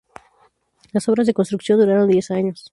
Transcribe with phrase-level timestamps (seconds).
[0.93, 2.65] Las obras de construcción duraron diez años.